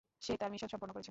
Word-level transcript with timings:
সে 0.21 0.33
তার 0.37 0.49
মিশন 0.49 0.67
সম্পন্ন 0.67 0.91
করেছে। 0.91 0.99